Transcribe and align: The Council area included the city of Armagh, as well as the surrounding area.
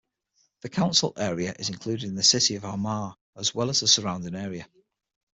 The 0.61 0.69
Council 0.69 1.13
area 1.15 1.53
included 1.59 2.15
the 2.15 2.23
city 2.23 2.55
of 2.55 2.65
Armagh, 2.65 3.13
as 3.35 3.53
well 3.53 3.69
as 3.69 3.81
the 3.81 3.87
surrounding 3.87 4.33
area. 4.33 4.67